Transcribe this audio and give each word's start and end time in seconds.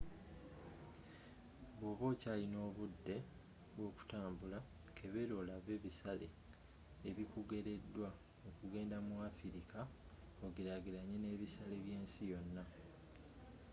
bwoba 1.77 2.03
okyalina 2.13 2.57
obudde 2.67 3.15
bw'okutambula 3.75 4.59
kebeera 4.95 5.33
olabe 5.41 5.71
ebisale 5.77 6.27
ebikugereddwa 7.09 8.09
okugenda 8.49 8.97
mu 9.07 9.15
afirika 9.29 9.79
ogerageranye 10.45 11.15
n'ebisale 11.19 11.75
by'ensi 11.85 12.21
yonna 12.31 12.63